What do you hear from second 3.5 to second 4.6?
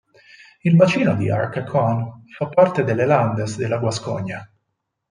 della Guascogna.